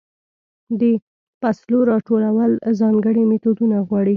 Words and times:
د 0.79 0.81
فصلو 1.39 1.79
راټولول 1.91 2.51
ځانګړې 2.79 3.23
میتودونه 3.31 3.77
غواړي. 3.87 4.09